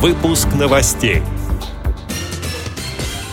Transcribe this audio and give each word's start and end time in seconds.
Выпуск 0.00 0.46
новостей. 0.56 1.22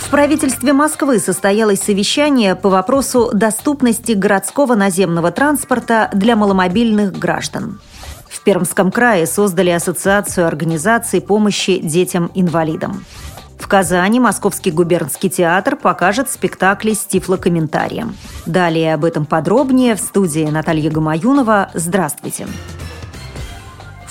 В 0.00 0.10
правительстве 0.10 0.72
Москвы 0.72 1.20
состоялось 1.20 1.80
совещание 1.80 2.56
по 2.56 2.68
вопросу 2.68 3.30
доступности 3.32 4.10
городского 4.10 4.74
наземного 4.74 5.30
транспорта 5.30 6.10
для 6.12 6.34
маломобильных 6.34 7.12
граждан. 7.16 7.80
В 8.28 8.42
Пермском 8.42 8.90
крае 8.90 9.28
создали 9.28 9.70
Ассоциацию 9.70 10.48
организаций 10.48 11.20
помощи 11.20 11.78
детям-инвалидам. 11.78 13.04
В 13.56 13.68
Казани 13.68 14.18
Московский 14.18 14.72
губернский 14.72 15.30
театр 15.30 15.76
покажет 15.76 16.28
спектакли 16.28 16.94
с 16.94 17.04
тифлокомментарием. 17.04 18.16
Далее 18.46 18.94
об 18.94 19.04
этом 19.04 19.26
подробнее 19.26 19.94
в 19.94 20.00
студии 20.00 20.48
Наталья 20.50 20.90
Гамаюнова. 20.90 21.70
Здравствуйте. 21.74 22.48
Здравствуйте. 22.48 22.77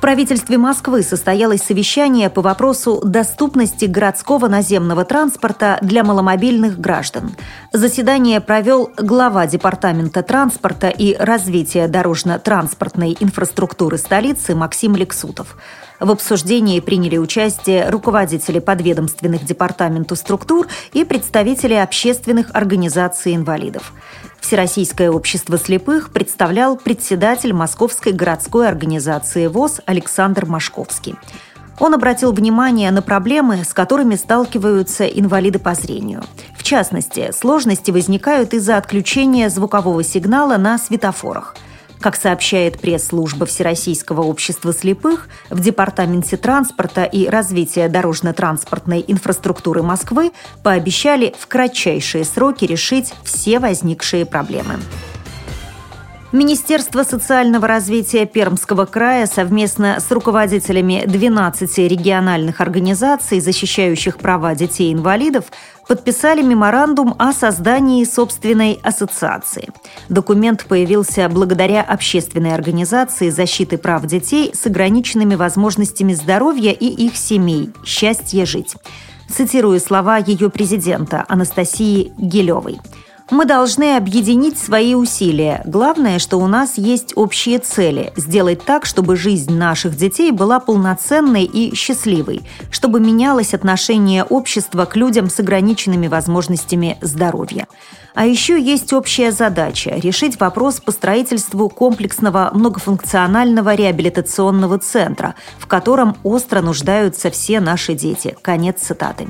Правительстве 0.00 0.56
Москвы 0.56 1.02
состоялось 1.02 1.60
совещание 1.62 2.30
по 2.30 2.40
вопросу 2.40 3.02
доступности 3.04 3.84
городского 3.84 4.48
наземного 4.48 5.04
транспорта 5.04 5.78
для 5.82 6.04
маломобильных 6.04 6.80
граждан. 6.80 7.36
Заседание 7.70 8.40
провел 8.40 8.90
глава 8.96 9.46
Департамента 9.46 10.22
транспорта 10.22 10.88
и 10.88 11.14
развития 11.14 11.86
дорожно-транспортной 11.86 13.14
инфраструктуры 13.20 13.98
столицы 13.98 14.54
Максим 14.54 14.96
Лексутов. 14.96 15.56
В 16.00 16.10
обсуждении 16.10 16.80
приняли 16.80 17.18
участие 17.18 17.90
руководители 17.90 18.58
подведомственных 18.58 19.44
департаменту 19.44 20.16
структур 20.16 20.66
и 20.94 21.04
представители 21.04 21.74
общественных 21.74 22.46
организаций 22.54 23.36
инвалидов. 23.36 23.92
Всероссийское 24.40 25.10
общество 25.10 25.58
слепых 25.58 26.10
представлял 26.12 26.76
председатель 26.76 27.52
Московской 27.52 28.12
городской 28.12 28.68
организации 28.68 29.46
ВОЗ 29.46 29.80
Александр 29.86 30.46
Машковский. 30.46 31.14
Он 31.78 31.94
обратил 31.94 32.32
внимание 32.32 32.90
на 32.90 33.00
проблемы, 33.00 33.64
с 33.64 33.72
которыми 33.72 34.14
сталкиваются 34.14 35.06
инвалиды 35.06 35.58
по 35.58 35.74
зрению. 35.74 36.22
В 36.56 36.62
частности, 36.62 37.32
сложности 37.32 37.90
возникают 37.90 38.52
из-за 38.52 38.76
отключения 38.76 39.48
звукового 39.48 40.02
сигнала 40.02 40.56
на 40.56 40.78
светофорах– 40.78 41.56
как 42.00 42.16
сообщает 42.16 42.80
пресс-служба 42.80 43.46
Всероссийского 43.46 44.22
общества 44.22 44.72
слепых, 44.72 45.28
в 45.50 45.60
Департаменте 45.60 46.36
транспорта 46.36 47.04
и 47.04 47.28
развития 47.28 47.88
дорожно-транспортной 47.88 49.04
инфраструктуры 49.06 49.82
Москвы 49.82 50.32
пообещали 50.62 51.34
в 51.38 51.46
кратчайшие 51.46 52.24
сроки 52.24 52.64
решить 52.64 53.12
все 53.24 53.58
возникшие 53.58 54.24
проблемы. 54.24 54.78
Министерство 56.32 57.02
социального 57.02 57.66
развития 57.66 58.24
Пермского 58.24 58.86
края 58.86 59.26
совместно 59.26 59.98
с 59.98 60.12
руководителями 60.12 61.02
12 61.04 61.78
региональных 61.78 62.60
организаций, 62.60 63.40
защищающих 63.40 64.16
права 64.16 64.54
детей-инвалидов, 64.54 65.46
подписали 65.88 66.40
меморандум 66.40 67.16
о 67.18 67.32
создании 67.32 68.04
собственной 68.04 68.78
ассоциации. 68.84 69.70
Документ 70.08 70.66
появился 70.66 71.28
благодаря 71.28 71.82
общественной 71.82 72.54
организации 72.54 73.28
защиты 73.30 73.76
прав 73.76 74.06
детей 74.06 74.52
с 74.54 74.64
ограниченными 74.66 75.34
возможностями 75.34 76.12
здоровья 76.14 76.70
и 76.70 76.86
их 76.86 77.16
семей 77.16 77.70
«Счастье 77.84 78.46
жить». 78.46 78.76
Цитирую 79.28 79.80
слова 79.80 80.18
ее 80.18 80.48
президента 80.48 81.24
Анастасии 81.28 82.12
Гелевой– 82.18 82.78
мы 83.30 83.44
должны 83.44 83.96
объединить 83.96 84.58
свои 84.58 84.94
усилия. 84.94 85.62
Главное, 85.64 86.18
что 86.18 86.38
у 86.38 86.46
нас 86.46 86.76
есть 86.76 87.12
общие 87.16 87.58
цели– 87.58 88.12
сделать 88.16 88.64
так, 88.64 88.84
чтобы 88.84 89.16
жизнь 89.16 89.56
наших 89.56 89.96
детей 89.96 90.30
была 90.32 90.60
полноценной 90.60 91.44
и 91.44 91.74
счастливой, 91.74 92.42
чтобы 92.70 93.00
менялось 93.00 93.54
отношение 93.54 94.24
общества 94.24 94.84
к 94.84 94.96
людям 94.96 95.30
с 95.30 95.38
ограниченными 95.40 96.08
возможностями 96.08 96.98
здоровья. 97.00 97.66
А 98.14 98.26
еще 98.26 98.60
есть 98.60 98.92
общая 98.92 99.30
задача– 99.30 99.90
решить 99.96 100.40
вопрос 100.40 100.80
по 100.80 100.90
строительству 100.90 101.68
комплексного 101.68 102.50
многофункционального 102.52 103.74
реабилитационного 103.74 104.78
центра, 104.78 105.36
в 105.58 105.66
котором 105.66 106.16
остро 106.24 106.60
нуждаются 106.60 107.30
все 107.30 107.60
наши 107.60 107.94
дети. 107.94 108.36
Конец 108.42 108.80
цитаты. 108.80 109.28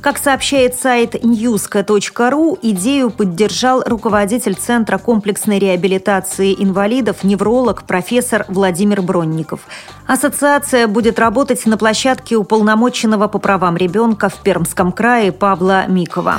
Как 0.00 0.16
сообщает 0.16 0.76
сайт 0.76 1.16
newska.ru, 1.16 2.58
идею 2.62 3.10
поддержал 3.10 3.82
руководитель 3.84 4.54
Центра 4.54 4.96
комплексной 4.96 5.58
реабилитации 5.58 6.54
инвалидов, 6.56 7.24
невролог, 7.24 7.82
профессор 7.82 8.44
Владимир 8.48 9.02
Бронников. 9.02 9.60
Ассоциация 10.06 10.86
будет 10.86 11.18
работать 11.18 11.66
на 11.66 11.76
площадке 11.76 12.36
уполномоченного 12.36 13.26
по 13.26 13.40
правам 13.40 13.76
ребенка 13.76 14.28
в 14.28 14.36
Пермском 14.36 14.92
крае 14.92 15.32
Павла 15.32 15.86
Микова. 15.88 16.36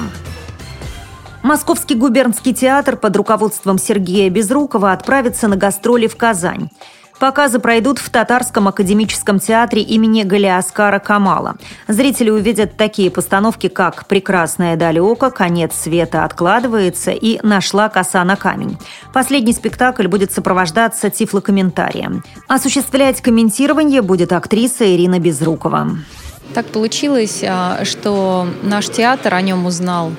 Московский 1.44 1.96
губернский 1.96 2.53
театр 2.53 2.96
под 2.96 3.16
руководством 3.16 3.78
Сергея 3.78 4.30
Безрукова 4.30 4.94
отправится 4.94 5.48
на 5.48 5.58
гастроли 5.58 6.08
в 6.08 6.16
Казань. 6.16 6.69
Показы 7.19 7.59
пройдут 7.59 8.00
в 8.00 8.09
Татарском 8.09 8.69
академическом 8.69 9.40
театре 9.40 9.81
имени 9.81 10.24
Галиаскара 10.24 11.00
Камала. 11.00 11.57
Зрители 11.88 12.30
увидят 12.30 12.78
такие 12.78 13.12
постановки, 13.12 13.68
как 13.68 14.07
«Прекрасное 14.07 14.78
далеко», 14.78 15.30
«Конец 15.30 15.75
света 15.75 16.24
откладывается» 16.24 17.12
и 17.12 17.40
«Нашла 17.46 17.90
коса 17.90 18.24
на 18.24 18.38
камень». 18.38 18.78
Последний 19.13 19.53
спектакль 19.53 20.07
будет 20.07 20.31
сопровождаться 20.31 21.09
тифлокомментарием. 21.09 22.24
Осуществлять 22.47 23.22
комментирование 23.22 24.01
будет 24.01 24.31
актриса 24.31 24.96
Ирина 24.96 25.19
Безрукова. 25.19 25.90
Так 26.53 26.68
получилось, 26.68 27.44
а, 27.46 27.84
что 27.84 28.47
наш 28.63 28.90
театр 28.90 29.34
о 29.34 29.41
нем 29.41 29.66
узнал 29.66 30.12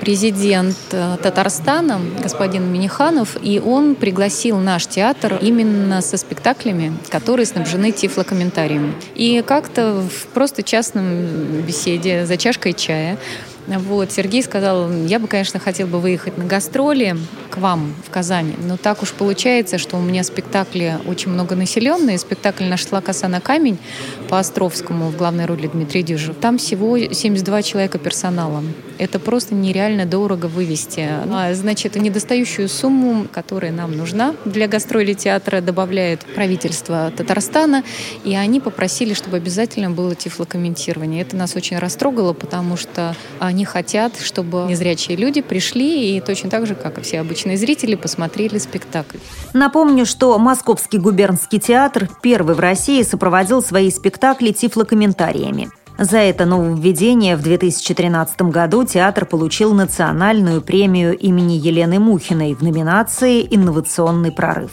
президент 0.00 0.76
э, 0.92 1.16
Татарстана, 1.22 2.00
господин 2.22 2.72
Миниханов, 2.72 3.36
и 3.42 3.60
он 3.60 3.94
пригласил 3.94 4.58
наш 4.58 4.86
театр 4.86 5.38
именно 5.40 6.00
со 6.00 6.16
спектаклями, 6.16 6.92
которые 7.08 7.46
снабжены 7.46 7.92
тифлокомментарием. 7.92 8.94
И 9.14 9.42
как-то 9.46 10.02
в 10.08 10.26
просто 10.28 10.62
частном 10.62 11.62
беседе 11.62 12.26
за 12.26 12.36
чашкой 12.36 12.72
чая 12.72 13.18
вот, 13.66 14.12
Сергей 14.12 14.42
сказал, 14.42 14.90
я 15.06 15.18
бы, 15.18 15.26
конечно, 15.28 15.58
хотел 15.58 15.86
бы 15.86 15.98
выехать 16.00 16.38
на 16.38 16.44
гастроли 16.44 17.16
к 17.50 17.58
вам 17.58 17.94
в 18.06 18.10
Казани, 18.10 18.54
но 18.62 18.76
так 18.76 19.02
уж 19.02 19.12
получается, 19.12 19.78
что 19.78 19.96
у 19.96 20.00
меня 20.00 20.22
спектакли 20.22 20.98
очень 21.06 21.30
многонаселенные. 21.30 22.18
Спектакль 22.18 22.64
«Нашла 22.64 23.00
коса 23.00 23.28
на 23.28 23.40
камень» 23.40 23.78
по 24.28 24.38
Островскому 24.38 25.08
в 25.08 25.16
главной 25.16 25.46
роли 25.46 25.66
Дмитрий 25.66 26.02
Дюжев. 26.02 26.36
Там 26.40 26.58
всего 26.58 26.98
72 26.98 27.62
человека 27.62 27.98
персонала. 27.98 28.62
Это 28.98 29.18
просто 29.18 29.54
нереально 29.54 30.06
дорого 30.06 30.46
вывести. 30.46 31.08
А, 31.30 31.52
значит, 31.54 31.96
недостающую 31.96 32.68
сумму, 32.68 33.26
которая 33.32 33.72
нам 33.72 33.96
нужна 33.96 34.34
для 34.44 34.68
гастроли 34.68 35.12
театра, 35.12 35.60
добавляет 35.60 36.20
правительство 36.34 37.12
Татарстана, 37.16 37.84
и 38.24 38.34
они 38.34 38.60
попросили, 38.60 39.14
чтобы 39.14 39.36
обязательно 39.36 39.90
было 39.90 40.14
тифлокомментирование. 40.14 41.22
Это 41.22 41.36
нас 41.36 41.56
очень 41.56 41.78
растрогало, 41.78 42.32
потому 42.32 42.76
что 42.76 43.14
они 43.38 43.55
хотят, 43.64 44.18
чтобы 44.20 44.66
незрячие 44.68 45.16
люди 45.16 45.40
пришли 45.40 46.16
и 46.16 46.20
точно 46.20 46.50
так 46.50 46.66
же, 46.66 46.74
как 46.74 46.98
и 46.98 47.00
все 47.02 47.20
обычные 47.20 47.56
зрители, 47.56 47.94
посмотрели 47.94 48.58
спектакль. 48.58 49.18
Напомню, 49.54 50.06
что 50.06 50.38
Московский 50.38 50.98
губернский 50.98 51.60
театр 51.60 52.08
первый 52.22 52.54
в 52.54 52.60
России 52.60 53.02
сопроводил 53.02 53.62
свои 53.62 53.90
спектакли 53.90 54.52
тифлокомментариями. 54.52 55.70
За 55.98 56.18
это 56.18 56.44
нововведение 56.44 57.36
в 57.36 57.42
2013 57.42 58.42
году 58.42 58.84
театр 58.84 59.24
получил 59.24 59.72
национальную 59.72 60.60
премию 60.60 61.16
имени 61.16 61.54
Елены 61.54 61.98
Мухиной 61.98 62.54
в 62.54 62.62
номинации 62.62 63.46
«Инновационный 63.48 64.30
прорыв». 64.30 64.72